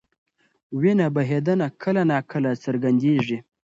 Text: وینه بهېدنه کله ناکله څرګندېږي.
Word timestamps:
وینه 0.81 1.07
بهېدنه 1.15 1.67
کله 1.81 2.01
ناکله 2.11 2.51
څرګندېږي. 2.63 3.37